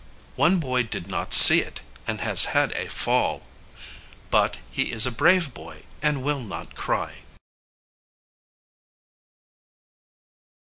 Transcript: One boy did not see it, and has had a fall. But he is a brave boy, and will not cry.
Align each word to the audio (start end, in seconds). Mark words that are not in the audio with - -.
One 0.35 0.57
boy 0.59 0.81
did 0.81 1.05
not 1.05 1.31
see 1.31 1.59
it, 1.59 1.81
and 2.07 2.21
has 2.21 2.45
had 2.57 2.71
a 2.71 2.89
fall. 2.89 3.43
But 4.31 4.57
he 4.71 4.91
is 4.91 5.05
a 5.05 5.11
brave 5.11 5.53
boy, 5.53 5.83
and 6.01 6.23
will 6.23 6.41
not 6.41 6.73
cry. 6.73 7.19